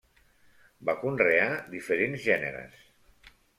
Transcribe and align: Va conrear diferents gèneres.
Va 0.89 0.95
conrear 1.01 1.45
diferents 1.75 2.25
gèneres. 2.25 2.83